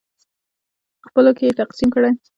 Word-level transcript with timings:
خپلو 1.07 1.31
کې 1.37 1.43
یې 1.47 1.57
تقسیم 1.61 1.89
کړئ. 1.95 2.11